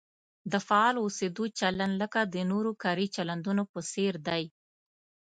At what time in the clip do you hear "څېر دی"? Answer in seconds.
3.91-4.43